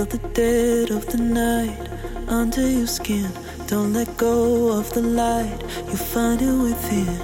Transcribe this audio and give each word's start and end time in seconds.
Feel 0.00 0.18
the 0.18 0.28
dead 0.28 0.90
of 0.92 1.04
the 1.12 1.18
night 1.18 1.86
under 2.26 2.66
your 2.66 2.86
skin. 2.86 3.30
Don't 3.66 3.92
let 3.92 4.16
go 4.16 4.72
of 4.78 4.90
the 4.94 5.02
light, 5.02 5.60
you 5.90 5.96
find 5.96 6.40
it 6.40 6.56
within. 6.66 7.18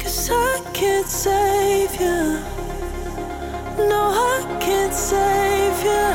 Cause 0.00 0.30
I 0.32 0.60
can't 0.72 1.06
save 1.06 1.92
you. 2.00 2.42
No, 3.88 4.02
I 4.34 4.58
can't 4.58 4.92
save 4.92 5.78
you. 5.90 6.06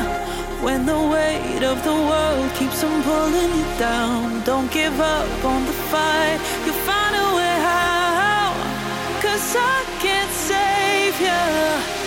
When 0.65 0.85
the 0.85 0.99
weight 1.13 1.63
of 1.63 1.81
the 1.85 1.97
world 2.09 2.51
keeps 2.55 2.83
on 2.83 3.01
pulling 3.03 3.51
you 3.59 3.67
down, 3.79 4.43
don't 4.43 4.69
give 4.73 4.99
up 4.99 5.45
on 5.45 5.65
the 5.65 5.77
fight, 5.91 6.39
you 6.65 6.73
find 6.83 7.15
a 7.15 7.27
way 7.39 7.57
out. 7.63 8.59
Cause 9.21 9.55
I 9.55 9.85
can't 10.03 10.33
save 10.49 11.15
you. 11.21 11.98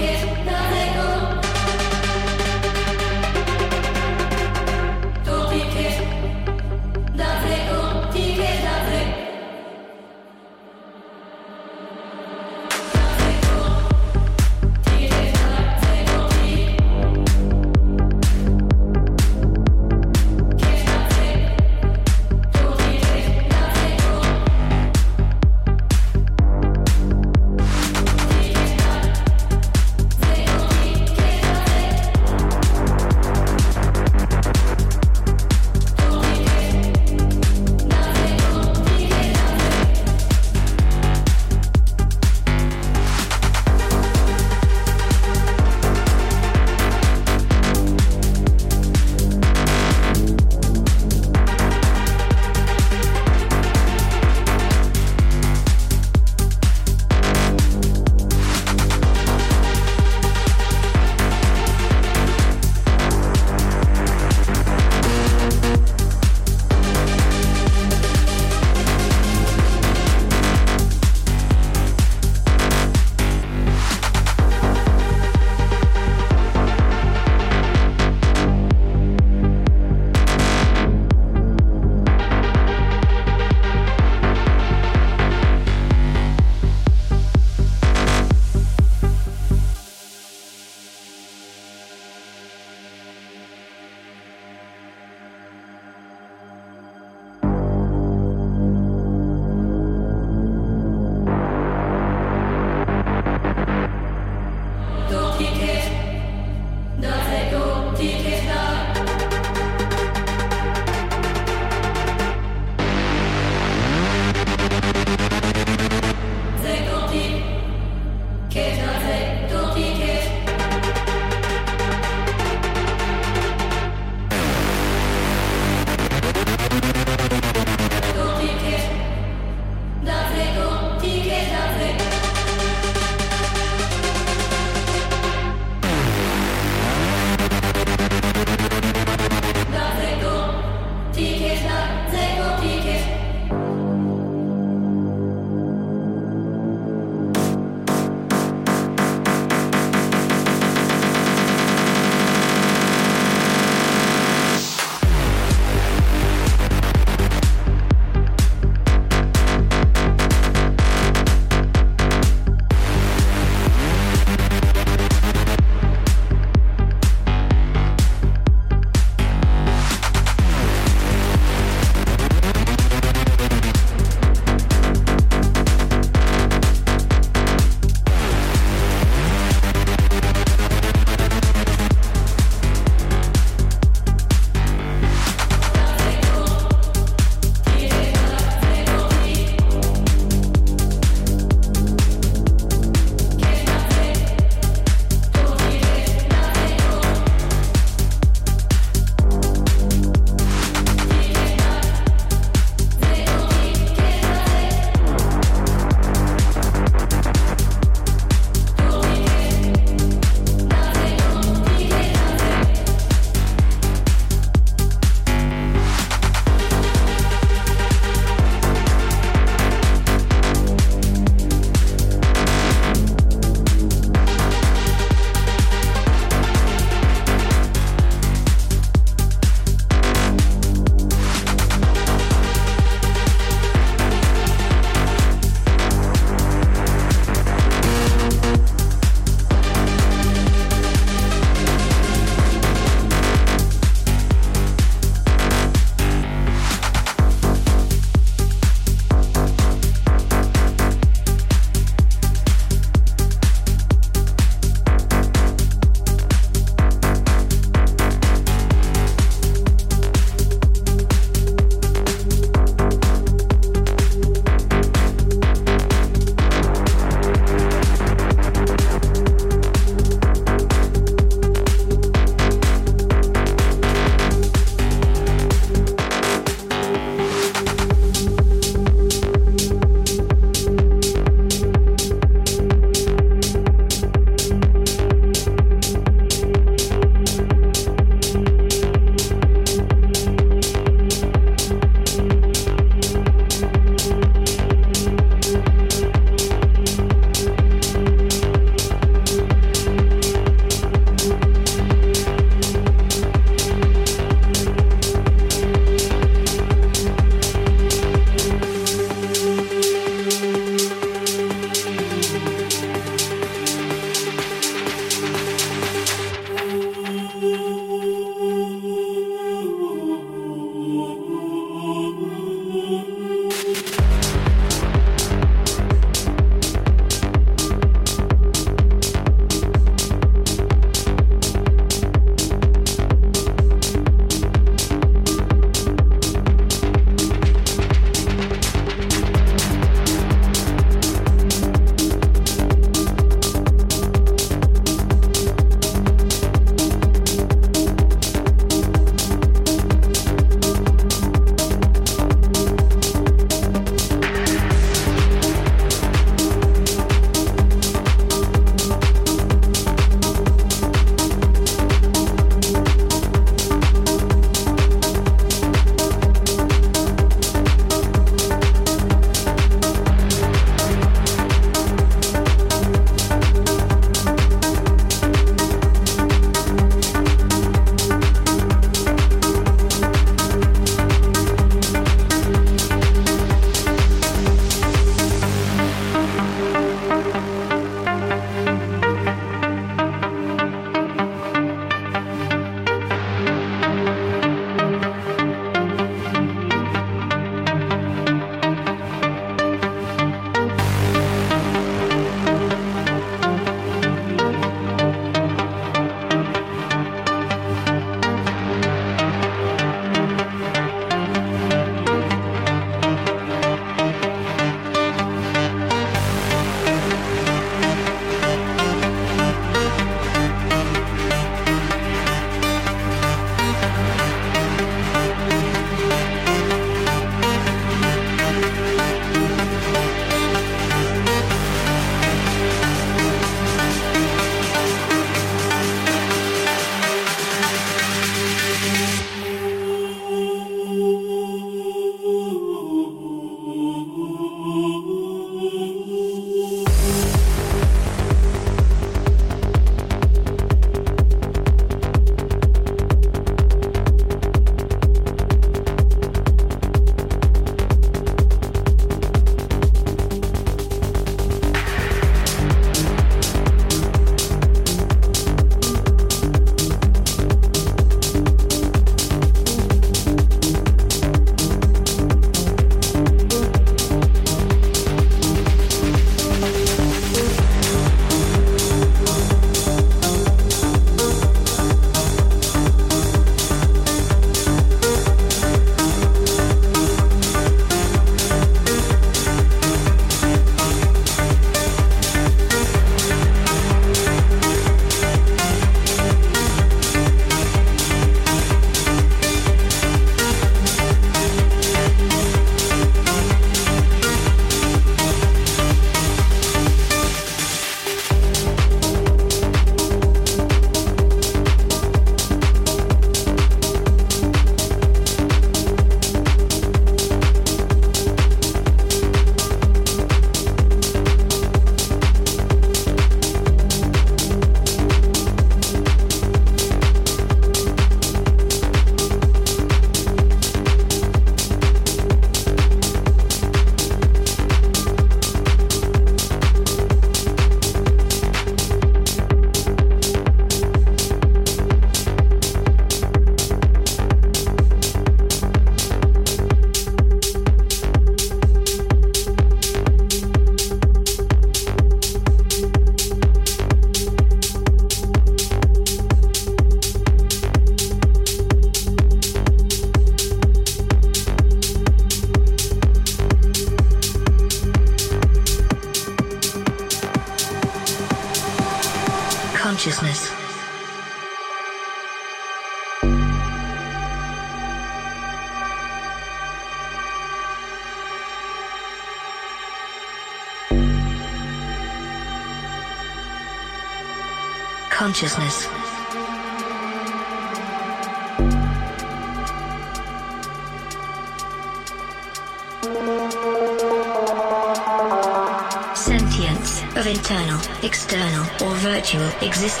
Virtual 599.61 600.00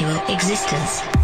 virtual 0.00 0.34
existence. 0.34 1.19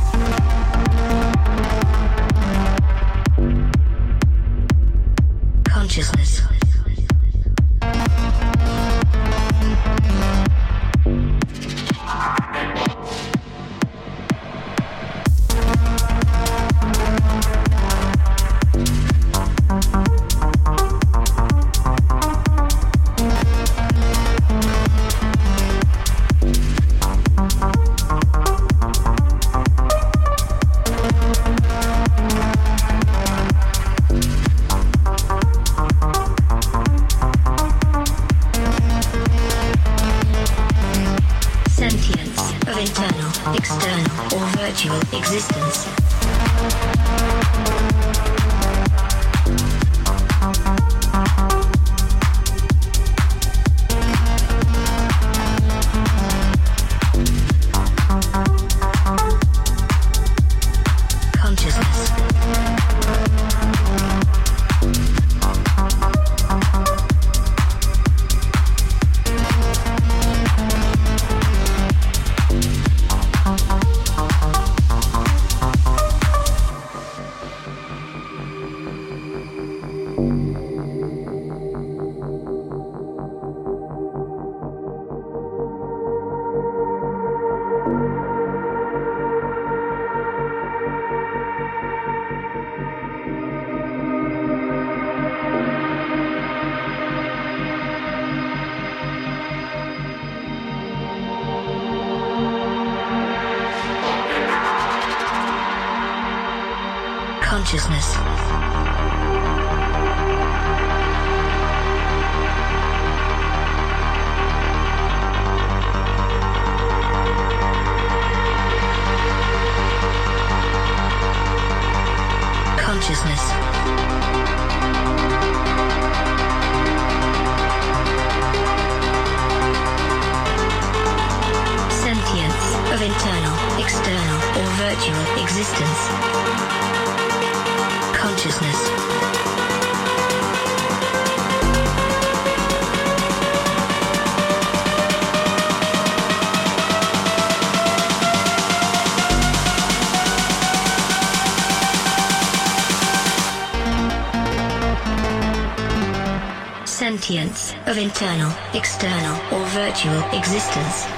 Of 157.97 158.03
internal, 158.03 158.53
external, 158.74 159.34
or 159.55 159.64
virtual 159.68 160.20
existence. 160.32 161.16